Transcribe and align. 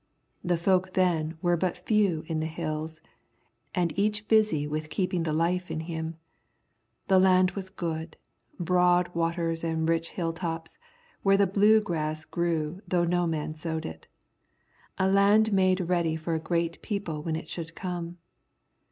The 0.43 0.57
folk 0.57 0.93
then 0.95 1.37
were 1.43 1.55
but 1.55 1.77
few 1.77 2.23
in 2.25 2.39
the 2.39 2.47
Hills, 2.47 3.01
and 3.75 3.93
each 3.99 4.27
busy 4.27 4.65
with 4.67 4.89
keeping 4.89 5.21
the 5.21 5.31
life 5.31 5.69
in 5.69 5.81
him. 5.81 6.17
The 7.07 7.19
land 7.19 7.51
was 7.51 7.69
good, 7.69 8.17
broad 8.59 9.13
waters 9.13 9.63
and 9.63 9.87
rich 9.87 10.09
hill 10.09 10.33
tops, 10.33 10.79
where 11.21 11.37
the 11.37 11.45
blue 11.45 11.81
grass 11.81 12.25
grew 12.25 12.81
though 12.87 13.05
no 13.05 13.27
man 13.27 13.53
sowed 13.53 13.85
it. 13.85 14.07
A 14.97 15.07
land 15.07 15.53
made 15.53 15.81
ready 15.81 16.15
for 16.15 16.33
a 16.33 16.39
great 16.39 16.81
people 16.81 17.21
when 17.21 17.35
it 17.35 17.47
should 17.47 17.75
come. 17.75 18.17